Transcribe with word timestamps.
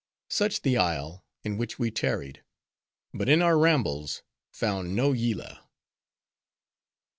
Such 0.31 0.63
the 0.63 0.77
isle, 0.79 1.23
in 1.43 1.57
which 1.59 1.77
we 1.77 1.91
tarried; 1.91 2.43
but 3.13 3.29
in 3.29 3.43
our 3.43 3.55
rambles, 3.55 4.23
found 4.51 4.95
no 4.95 5.11
Yillah. 5.13 5.69